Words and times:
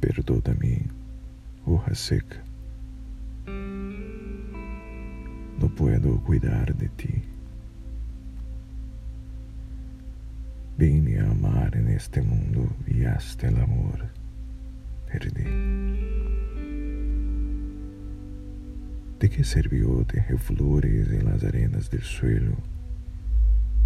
Perdóname, 0.00 0.82
hoja 1.64 1.94
seca. 1.94 2.42
No 5.58 5.68
puedo 5.74 6.20
cuidar 6.20 6.74
de 6.74 6.88
ti. 6.90 7.22
Vine 10.76 11.20
a 11.20 11.30
amar 11.30 11.74
en 11.76 11.88
este 11.88 12.20
mundo 12.20 12.68
y 12.86 13.04
hasta 13.04 13.48
el 13.48 13.58
amor 13.58 14.06
perdí. 15.10 15.44
¿De 19.18 19.30
qué 19.30 19.42
sirvió 19.42 20.04
tejer 20.04 20.38
flores 20.38 21.08
en 21.08 21.24
las 21.24 21.42
arenas 21.42 21.90
del 21.90 22.02
suelo 22.02 22.56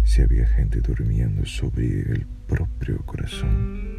si 0.03 0.21
había 0.21 0.45
gente 0.45 0.81
durmiendo 0.81 1.45
sobre 1.45 2.01
el 2.01 2.25
propio 2.47 2.97
corazón? 3.05 3.90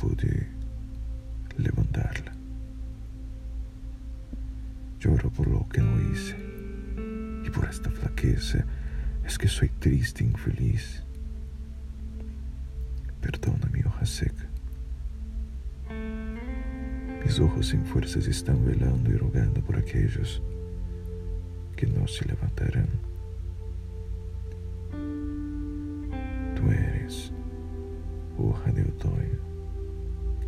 Pude 0.00 0.46
levantarla. 1.58 2.32
Lloro 4.98 5.30
por 5.30 5.46
lo 5.46 5.68
que 5.68 5.82
no 5.82 6.00
hice 6.10 6.36
y 7.44 7.50
por 7.50 7.66
esta 7.66 7.90
flaqueza 7.90 8.64
es 9.24 9.36
que 9.36 9.48
soy 9.48 9.68
triste 9.68 10.24
e 10.24 10.28
infeliz. 10.28 11.02
Perdona 13.20 13.66
mi 13.72 13.80
hoja 13.82 14.06
seca. 14.06 14.46
Mis 17.22 17.38
ojos 17.38 17.68
sin 17.68 17.84
fuerzas 17.84 18.26
están 18.26 18.64
velando 18.64 19.10
y 19.10 19.16
rogando 19.16 19.60
por 19.60 19.76
aquellos 19.76 20.42
que 21.76 21.86
no 21.86 22.08
se 22.08 22.24
levantarán. 22.24 22.88
Tú 26.56 26.70
eres 26.70 27.30
hoja 28.38 28.72
de 28.72 28.82
otoño 28.82 29.50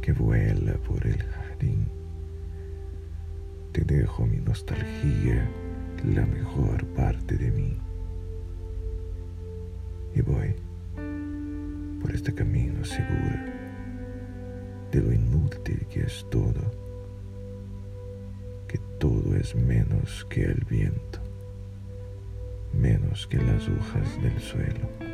que 0.03 0.13
vuela 0.13 0.75
por 0.87 1.07
el 1.07 1.23
jardín. 1.23 1.89
Te 3.73 3.83
dejo 3.83 4.27
mi 4.27 4.37
nostalgia, 4.37 5.49
la 6.15 6.27
mejor 6.27 6.85
parte 6.89 7.39
de 7.39 7.51
mí 7.51 7.79
y 10.15 10.21
voy 10.21 10.55
por 12.01 12.13
este 12.13 12.35
camino 12.35 12.85
seguro 12.85 13.39
de 14.91 15.01
lo 15.01 15.13
inútil 15.13 15.87
que 15.91 16.01
es 16.01 16.27
todo, 16.31 16.71
que 18.69 18.79
todo 18.99 19.37
es 19.37 19.55
menos 19.55 20.27
que 20.29 20.45
el 20.45 20.65
viento, 20.69 21.21
menos 22.75 23.27
que 23.27 23.39
las 23.39 23.69
hojas 23.69 24.23
del 24.23 24.39
suelo. 24.39 25.12